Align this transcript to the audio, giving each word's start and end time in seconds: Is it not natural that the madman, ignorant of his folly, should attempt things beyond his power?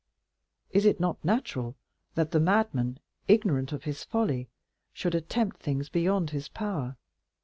Is 0.71 0.87
it 0.87 0.99
not 0.99 1.23
natural 1.23 1.75
that 2.15 2.31
the 2.31 2.39
madman, 2.39 2.97
ignorant 3.27 3.71
of 3.71 3.83
his 3.83 4.03
folly, 4.03 4.49
should 4.93 5.13
attempt 5.13 5.57
things 5.61 5.89
beyond 5.89 6.31
his 6.31 6.47
power? 6.49 6.95